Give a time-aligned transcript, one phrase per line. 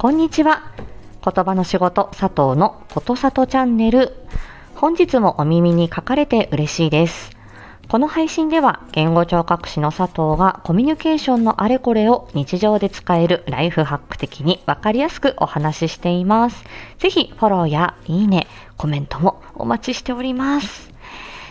[0.00, 0.62] こんにちは。
[1.22, 4.14] 言葉の仕事佐藤のことさとチャンネル。
[4.74, 7.36] 本日もお耳に書かれて嬉しいです。
[7.86, 16.64] この配信では言語聴覚士の佐藤がコミュニケーションのあれこれを日常で使えるライフハック的にわかりやすくお話ししています。
[16.96, 18.46] ぜひフォローやいいね、
[18.78, 20.90] コメントもお待ちしております。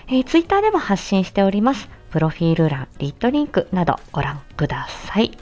[0.07, 1.87] えー、ツイッターでも発信しております。
[2.09, 5.37] プロフィール欄、リットリンクなどご覧ください。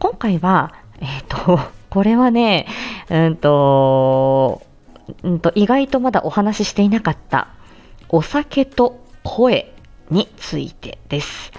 [0.00, 2.66] 今回は、えっ、ー、と、これはね、
[3.08, 4.62] うんと、
[5.22, 7.46] うんと、意外とまだお話ししていなかった、
[8.08, 9.72] お酒と声
[10.10, 11.52] についてです。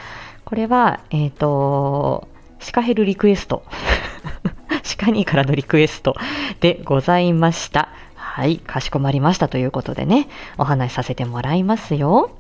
[0.44, 2.28] これは、えっ、ー、と、
[2.60, 3.64] シカヘルリクエスト。
[4.84, 6.18] シカニーからのリクエスト
[6.60, 7.88] でございました。
[8.16, 10.28] はい、かしこまりましたということでね、
[10.58, 12.38] お話しさせてもらいますよ。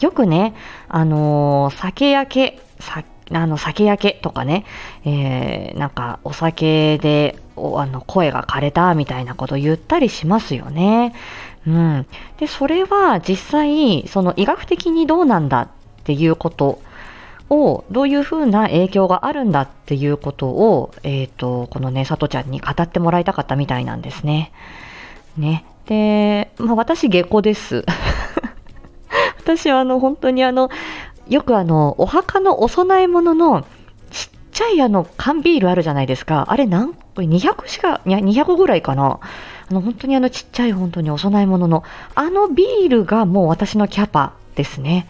[0.00, 0.54] よくね、
[0.88, 4.64] あのー、酒焼け、酒あの、酒焼けとかね、
[5.04, 11.14] えー、なんかお酒であの声が枯れたみたいなこと言ったりしますよね。
[11.66, 12.06] うん。
[12.38, 15.68] で、それは実際、その医学的にどうなんだっ
[16.04, 16.80] ていうこと
[17.48, 24.52] を、どういうふうな影響があるんだっていうことを、えっ、ー、と、このね、さとちゃんに語ってもらいたかったみたいなんですね。
[25.38, 25.64] ね。
[25.86, 27.84] で、まあ私、下戸です。
[29.38, 30.70] 私はあの、本当にあの、
[31.28, 33.64] よくあの、お墓のお供え物の
[34.10, 36.46] ちっちゃいあの、缶ビールあるじゃないですか。
[36.48, 39.20] あれ何、これ200しか、200ぐらいかな。
[39.70, 45.08] あの、本当にあのちっちゃい本当にお供え物の、あのビールがもう私のキャパですね。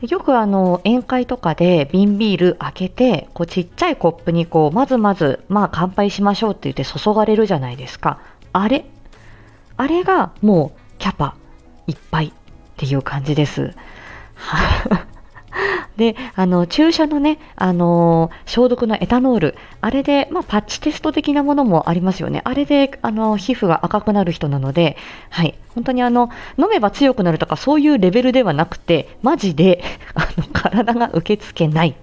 [0.00, 8.18] でよくあの、宴会とかで瓶ビール開けて、こうちっちゃいコップにこう、まずまず、まあ乾杯しましょうって言って注がれるじゃないですか。
[8.52, 8.84] あれ
[9.78, 11.36] あれがもうキャパ
[11.86, 12.32] いっぱいっ
[12.76, 13.74] ていう感じです。
[15.96, 22.42] で、あの、注射のね、あの、消毒のエタノール、あれで、まあ、パッチテスト的なものもありますよね。
[22.44, 24.96] あれで、あの、皮膚が赤くなる人なので、
[25.30, 29.82] はい、本当にあの、飲めば強くなるとか、そういうレベルではなくて、マジで、
[30.14, 31.94] あの、体が受け付けない。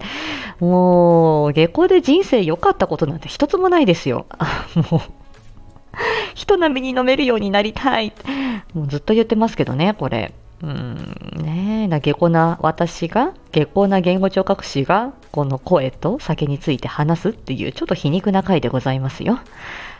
[0.58, 4.26] もう、下校で人生良かったことなんて一つもないですよ。
[4.90, 5.00] もう、
[6.34, 8.12] 人並みに飲めるようになりたい。
[8.74, 10.32] もうずっと言ってますけどね、これ。
[10.62, 19.40] うんねえ、下戸な私が、下戸な言語聴覚士が、この声と酒について話すっていう、ちょっと皮肉な回でございますよ。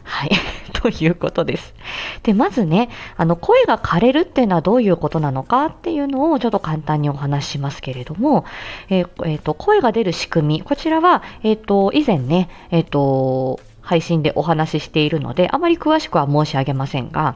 [0.05, 0.31] はい。
[0.73, 1.75] ということです。
[2.23, 8.45] で、まずね、あの、声が枯れるっていうのはどういうことなのかっていうのをちょっと簡単にお話しますけれども、
[8.91, 17.35] えっ、ー、えー、と、声が出る仕組み、こちらは、えっ、ー、と、以前ね、えっ、と、配信でお話ししているので、あまり詳しくは申し上げませんが、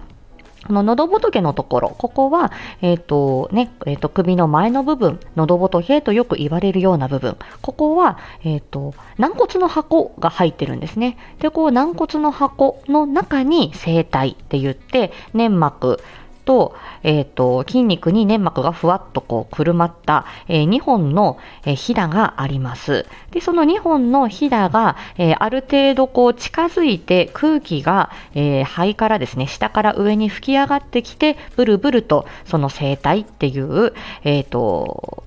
[0.67, 2.53] この喉仏のところ、ここは、
[2.83, 11.17] えっ、ー、とね、えっ、ー、と、首の前の部分、喉仏とよく言われるような部分、ここは、えっ、ー、と、軟骨の箱が入ってるんですね。
[11.39, 16.01] で、こう、軟骨の箱の中に声帯って言って、粘膜、
[16.49, 21.37] と、えっ、ー、と、筋肉に粘膜がふわっとこう、くるまった、えー、2本の、
[21.67, 23.05] えー、ひだがあります。
[23.33, 33.93] で、その2本のひだが、えー、ある程度こう、近づいて空気が、えー、肺からですね、下から上に吹き上がってきて、ブルブルと、その声帯っていう、
[34.25, 35.25] えっ、ー、と、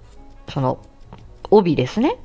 [0.50, 0.80] その、
[1.52, 2.18] 帯ですね。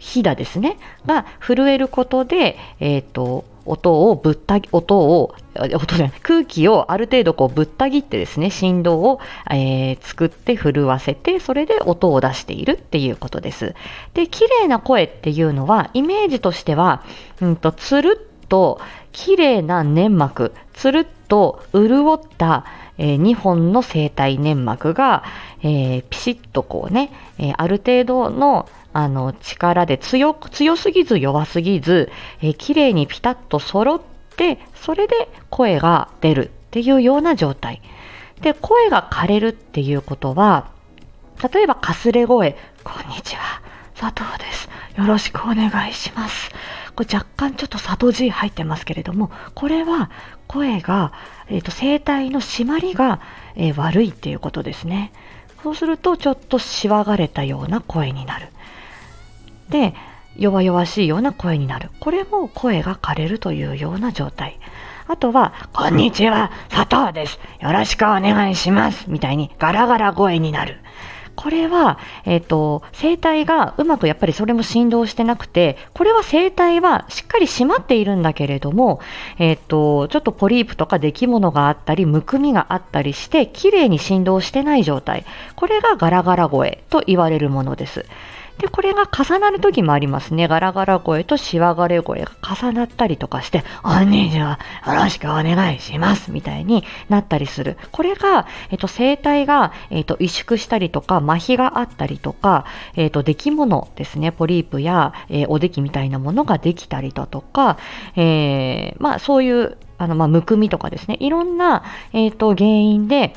[0.00, 0.76] ひだですね。
[1.06, 9.20] が震えることで、えっ、ー、と、音をぶった、音を、音じゃない、空気をある程度こうぶった切ってですね、振動を、
[9.50, 13.74] えー、作って震わせて、それで音を出しているっていうことです。
[14.14, 17.02] で、綺麗な声っていうのは、イメージとしては、
[17.40, 18.80] うんと、つるっと
[19.12, 22.64] 綺麗な粘膜、つるっと潤った、
[22.98, 25.24] えー、2本の声帯粘膜が、
[25.62, 32.10] えー、ピシッとこうね、え、ある程度のあの力で強強すぎず弱すぎず、
[32.40, 34.00] えー、綺麗にピタッと揃っ
[34.36, 37.82] てそれで声が出るっていうような状態。
[38.40, 40.70] で声が枯れるっていうことは
[41.52, 43.60] 例えばかすれ声こんにちは
[43.96, 44.68] 佐藤です。
[44.96, 46.50] よろしくお願いします。
[46.94, 50.12] これ若干ちょっと佐藤 G 入ってますけれどもこれは
[50.46, 51.12] 声が、
[51.48, 53.20] えーと、声帯の締まりが、
[53.56, 55.12] えー、悪いっていうことですね。
[55.64, 58.48] そうするとちょっとしわがれたような声になる。
[59.70, 59.94] で
[60.36, 64.58] 弱々しいような声になるこれも声が枯れるというような状態
[65.06, 67.38] あとは、こんにちは、佐藤です。
[67.60, 69.04] よろしくお願いします。
[69.10, 70.78] みたいにガラガラ声になる。
[71.36, 79.00] これは、えっ、ー、と、声帯がうまくやっぱりそれも振動してなくて、これは声帯はしっかり締まっているんだけれども、
[79.38, 85.26] えっ、ー、と、ちょっとポリープとか出来物があったり、むくみがあったりして、綺麗に振動してない状態。
[85.54, 88.06] これがガラガラ声と言われるものです。
[88.58, 90.46] で、これが重なる時もありますね。
[90.46, 97.76] ガラガラ声とシワガレ声が重なったりとかして、こんにちは、よろしくお願いします、みたいになったりする。
[97.90, 102.64] これが、えっと、声帯が、えっと、萎縮したりとか、麻痺があったりとか、
[102.94, 107.78] えっと、出来物ですね、ポリープや、えー、おできみたいなものができたりだとか、
[108.14, 113.34] えー、まあ、そういう、あの、まあ、むくみとかですね、いろんな、えっと、原因で、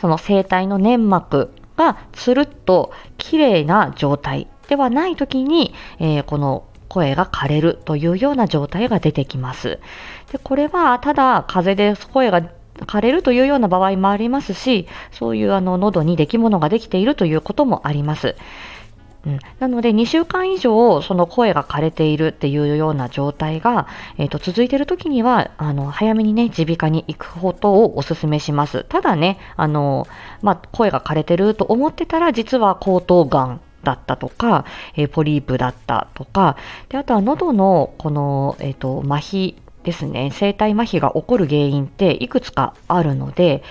[0.00, 9.78] その声帯の粘膜がつるっと綺麗な状態ではない時に、えー、この声が枯れるというような状態が出てきます。
[10.32, 12.42] でこれはただ風で声が
[12.86, 18.36] 枯れるというような場合もありますし、そういうあの喉に出来物ができているということもあります。
[19.26, 28.84] うん、なので2週間以上その声が枯れているっていうような状態が、えーと、続いている時にはあの早めにね耳鼻科に行くことをお勧めします。
[28.88, 30.06] ただねあの、
[30.42, 36.56] まあ、声が枯れてると思ってたら実は喉頭がんだったとか、えー、ポリープだったとか
[36.88, 40.30] であとは喉のこの、えーと麻痺ですね。
[40.38, 43.62] 声帯麻痺が起こる原因っていくつかあるので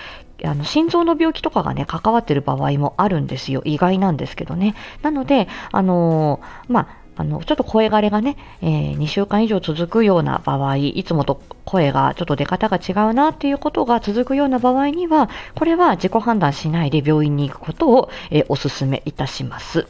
[0.44, 3.62] あの心臓の病気とかがね、関わってる場合もあるんですよ。
[3.64, 4.74] 意外なんですけどね。
[5.02, 19.88] なので、あのー、まあ、あの、ちょっと声枯れがね、えー、2週間以上続くような場合、いつもと声がちょっと出方が違うなっていうことが続くような場合には、これは自己判断しないで病院に行くことを、えー、お勧めいたします。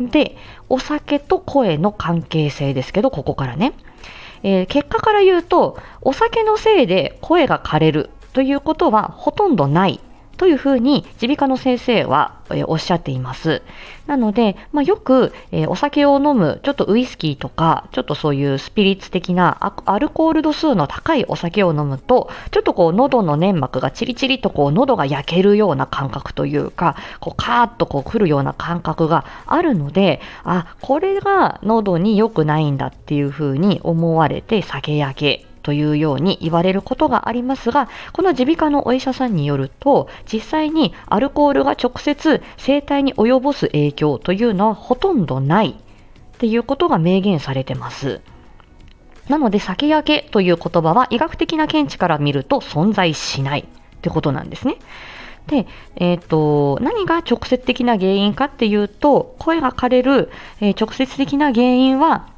[0.00, 0.36] で、
[0.68, 3.72] お酒と声の関係性ですけど、ここからね。
[4.42, 10.00] えー、結果から言うと、お酒のせいで声が枯れるということはほとんどない
[10.40, 13.60] というふうに耳鼻科の先生は、えおっしゃっています。
[14.06, 45.74] なので、まあ、よく、え、お酒を飲む、ちょっとウイスキーとか、ちょっとそういうスピリッツ的なアルコール度数の高いお酒を飲むと、ちょっとこう喉の粘膜がチリチリとこう喉が焼けるような感覚というか、こうカーッとこう来るような感覚があるので、あ、これが喉に良くないんだっていうふうに思われて酒焼けというように言われることがありますが、この耳鼻科のお医者さんによると、実際にアルコールが直接生体に及ぼす影響というのはほとんどないっ
[46.38, 48.20] ていうことが明言されてます。
[49.28, 54.76] なので、酒焼けという言葉は医学的な見地から見ると存在しないってことなんですね。
[55.46, 55.66] で、
[55.96, 60.30] え、ー、と、何が直接的な原因かっていうと、声が枯れる、
[60.60, 62.28] えー、直接的な原因は、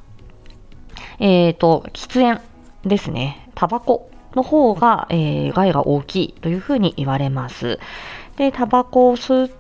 [1.19, 2.41] えっ、ー、と、喫煙
[2.85, 7.79] ですね、タバコの方が、えー、害が大きいというふうに言われます。
[8.37, 9.51] で、タバコを吸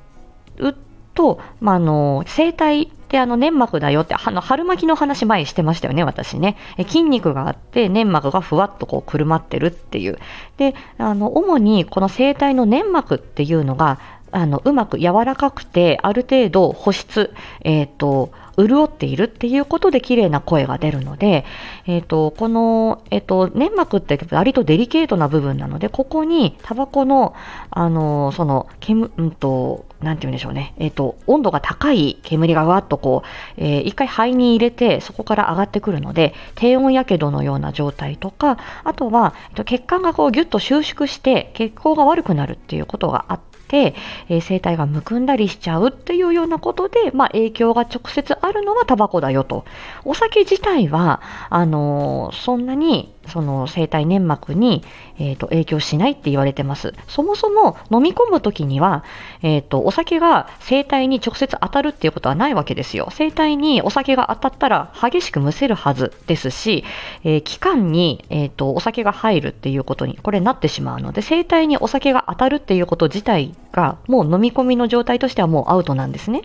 [0.58, 0.76] う
[1.14, 6.56] と、まあ、あの、声帯ってあの粘膜だよって、あの春巻きの話前してましたよね、私ね。
[6.78, 10.18] え筋肉があって粘膜がふわっとこうくるまってるっていう。
[10.56, 13.98] で、あの、主にこの声帯の粘膜っていうのが、
[14.32, 21.44] あの、うまく柔らかくて、ある程度保湿、えっ、ー、と、潤っているっていうことで綺麗な声が出るので、
[21.86, 27.34] えっ、ー、と、この、えっ、ー、と、粘膜って割とデリケートな部分なので、ここにタバコの、
[27.70, 30.74] あの、その、煙、うんと、なんて言うんでしょうね。
[30.78, 43.94] えっ、ー、と、温度が高い煙がわっとこう、えー、一回肺に入れて、そこから上がってくるので、低温やけどのような状態とか、あとは、えっと、血管がこうギュッと収縮して、血行が悪くなるっていうことがあって、て、
[44.28, 49.64] えー、声帯がむくんだりしちゃうっていうようなことで、まあ、影響が直接あるのはタバコだよと。
[50.04, 51.20] お酒自体は、
[51.50, 54.82] あのー、そんなにその生体粘膜に、
[55.18, 56.94] えーと、影響しないって言われてます。
[57.08, 59.04] そもそも飲み込むときには、
[59.42, 63.08] えーと、お酒が生体に直接当たるっていうことはないわけですよ。
[63.10, 66.84] 生体にお酒が当たったら激しくむせるはずですし、
[67.24, 76.42] えー、気管に、えーと、お酒が入るっていうことにこれなってしまうので、生体にお酒が当たるっていうこと自体がもう飲み込みの状態としてはもうアウトなんですね。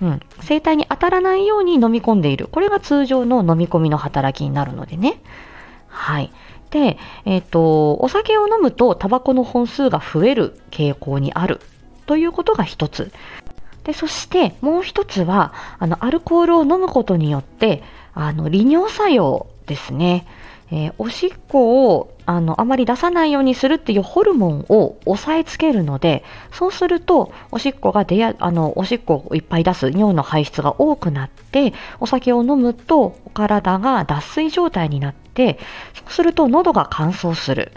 [0.00, 2.48] うん、生体に当たらないように飲み込んでいる。
[2.50, 5.20] これが通常の飲み込みの働きになるのでね。
[5.92, 6.32] はい。
[6.70, 11.60] で、えっ、ー、と、お酒を飲むとタバコの本数が増える傾向にある
[12.06, 13.12] ということが一つ。
[13.84, 17.82] で、そしてもう一つは、あの、アルコールを飲むことによって、
[18.14, 20.26] あの、利尿作用ですね。
[20.72, 35.58] えー、おしっこをあのあまり出さないようにするっていうホルモンを抑えつけるのでそうするとおしっこが出やあのおしっこをいっぱい出す尿の排出が多くなってお酒を飲むと体が脱水状態になって
[35.94, 37.72] そうすると喉が乾燥する。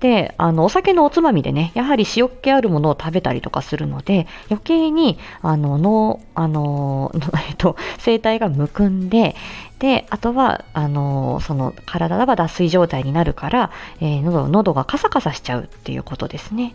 [0.00, 7.12] で、あの、お酒のおつまみでね、やはり塩っ気あるものを食べたりとかするので、余計に、あの、の、あの、
[7.48, 9.34] えっと、声帯がむくんで、
[9.80, 16.74] で、あとは、あの、その、体が脱水状態になるから、えー、喉、喉がカサカサしちゃうっていうことですね。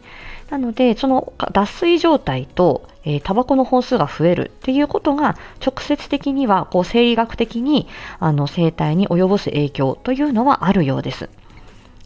[0.50, 7.88] なので、その脱水状態と、えー、タバコの本数が増えるっていうことが、直接的には、こう、生理学的に、
[8.20, 11.30] あの、生体に及ぼす影響というのはあるようです。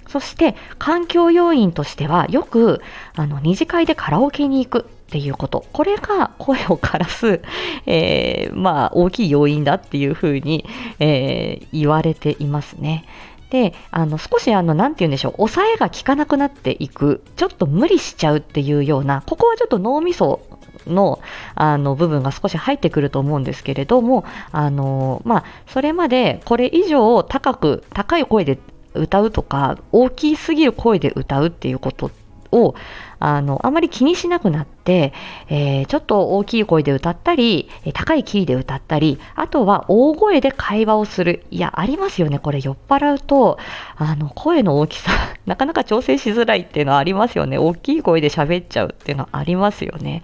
[0.08, 2.82] そして環境要因としてはよく
[3.16, 5.66] あの二次会でカラオケに行くっていうこと。
[5.72, 7.42] これが声を枯らす、
[7.88, 10.66] えー、まあ大きい要因だっていうふうに、
[11.00, 13.06] えー、言われていますね。
[13.50, 20.42] で、あの少しあの、なんて言うんでしょう、抑えが効かなくなっていく、ちょっと無理しちゃうっていうような、ここはちょっと脳みそ
[20.86, 21.20] の
[21.56, 28.60] あの部分が少し入ってくると思うんですけれども、あのまあ、それまでこれ以上高く、高い声で
[28.94, 32.12] 歌うとか大きすぎる声で歌うっていうこと
[32.52, 32.76] を
[33.20, 35.14] あのあまり気にしなくなって、
[35.50, 41.44] えー、ちょっと大きい声で歌ったり高いキーで歌ったりあとは大声で会話をする。
[41.50, 42.60] いやありますよねこれ。
[42.62, 43.58] 酔っ払うと
[43.96, 45.12] あの声の大きさ
[45.46, 47.58] なかなか調整しづらいっていうのはありますよね。
[47.58, 50.22] 大きい声で喋っちゃうっていうのはありますよね。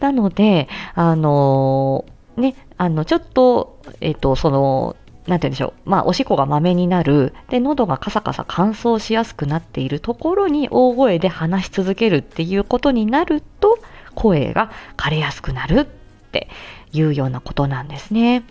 [0.00, 2.04] なのであの
[2.36, 5.90] ねあのちょっとえっ、ー、とそのなんて言うんでしょう。
[5.90, 7.34] まあ、おしっこがまめになる。
[7.48, 13.78] で、喉がカサカサ乾燥しやすくなっているところに大声で話し続けるっていうことになると、
[14.14, 15.84] 声が枯れやすくなるっ
[16.30, 16.48] て
[16.92, 18.44] いうようなことなんですね。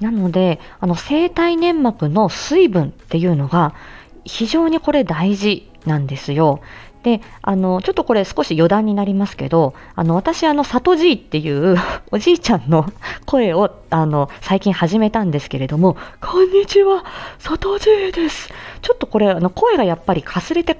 [0.00, 3.74] なので、あの、生体粘膜の水分っていうのが
[4.24, 6.60] 非常にこれ大事なんですよ。
[7.06, 11.76] で、あの、ちょっとこれ少し余談になりますけど、あの、私、あの、里じいっていう
[12.10, 12.84] おじいちゃんの
[13.26, 17.04] 声を、あの、最近始めたんですけれども、こんにちは、
[17.38, 18.52] 里じいです。
[18.82, 20.76] ちょっとこれ、あの、声がやっぱりかすれて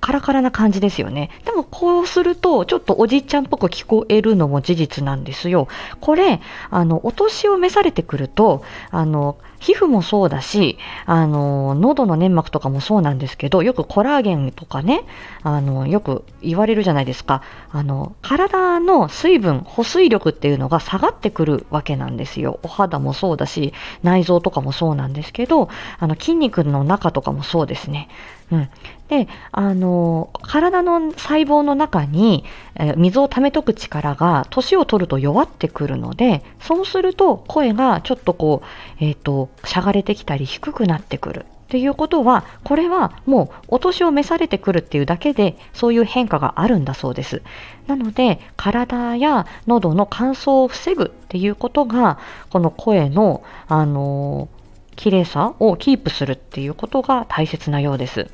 [0.00, 1.30] カラカラな感じですよね。
[1.44, 5.68] でもこうするとちょっとおじいちゃんっぽく聞こえるのも事実なんですよ。
[6.00, 15.04] これ、あの、お年を召されてくると、あの、皮膚もそうだし、あの、喉の粘膜とかもそうなんですけど、よくコラーゲンとかね、
[15.42, 17.42] あの、よく言われるじゃないですか。
[17.70, 22.60] あの、体の水分、保水力っていうのが下がってくるわけなんですよ。
[22.62, 23.72] お肌もそうだし、
[24.02, 28.08] 内臓とかもそうなんですけど、あの、筋肉の中とかもそうですね。
[28.50, 28.68] うん。
[29.08, 38.62] で、あの、体の細胞の中に、えー、水を溜めとく力が年を取ると弱ってくるので、そうすると声がちょっとこ
[39.00, 41.46] う、えっ、ー、と、しゃがれてきたり低くなってくる。
[41.66, 47.42] っていうことは、これはもうお年を召されてくるっていうだけで、そういう変化があるんだそうです。
[47.88, 52.18] なので、体や喉の乾燥を防ぐっていうことが、
[52.50, 54.48] この声の、あの
[54.96, 58.28] 綺麗さをキープするっていうことが大切なようです。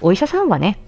[0.00, 0.78] お医者さんはね、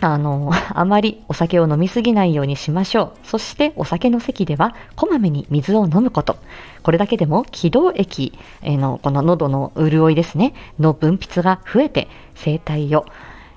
[0.00, 3.12] あの、 あまりお酒を飲みすぎないようにしましょう。
[3.24, 6.36] そしてお酒の席ではこまめに水を飲むこと。
[6.82, 12.08] これだけでも気道液のこの喉の潤いですね、の分泌が増えて
[12.42, 13.06] 声帯を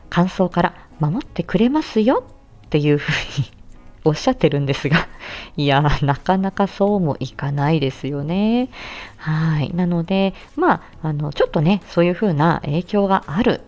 [0.09, 2.23] 乾燥から守ってくれますよ
[2.65, 3.47] っていうふうに
[4.05, 5.07] おっしゃってるんですが、
[5.57, 8.69] いや、 なかなかそうもいかないですよね。
[9.17, 9.71] はい。
[9.75, 13.61] なので、まあ、あの、ちょっとね、そういうふうな影響がある。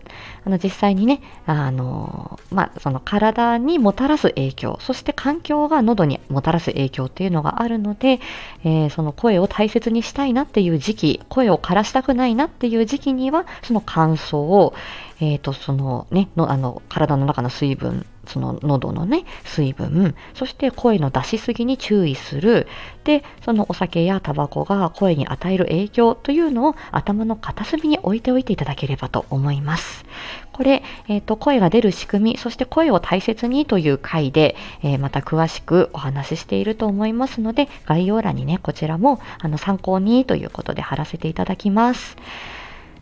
[0.44, 8.20] あの、実際にね、あの、まあ、その体にもたらす影響、そして環境が喉にもたらす影響っていうのがあるので、
[8.64, 14.74] えー、その声を大切にしたいなっていう時期、声を枯らしたくないなっていう時期には、その乾燥を、
[15.20, 22.66] えっ、ー、と、そのね、の、あの、体の中の水分、その喉のね、水分、そして声の出しすぎに注意する。
[23.04, 30.04] で、そのお酒やタバコが声に与える影響というのを頭の片隅に置いておいていただければと思います。
[30.52, 42.16] これ、えっ、ー、と、声が出る仕組み、そして声を大切にという回で、えー、また詳しくお話ししていると思いますので、概要欄にね、こちらもあの参考にということで貼らせていただきます。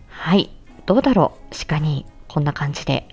[0.09, 0.51] はい。
[0.87, 1.55] どうだろう？
[1.69, 3.07] 鹿にこんな感じで。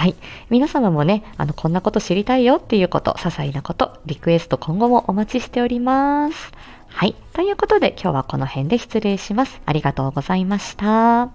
[0.00, 0.14] はい。
[0.48, 6.52] 皆様もね、あの、こんなこと知りたいよっていうこと、些細なこと、リクエスト今後もお待ちしております。
[6.88, 7.14] はい。
[7.34, 9.60] ということで今日はこの辺で失礼します。
[9.66, 11.28] ありがとうございました。